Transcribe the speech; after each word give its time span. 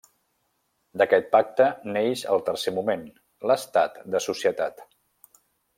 D'aquest 1.01 1.29
pacte 1.35 1.67
neix 1.97 2.23
el 2.37 2.43
tercer 2.49 2.75
moment: 2.79 3.07
l'estat 3.51 4.01
de 4.17 4.23
societat. 4.31 4.85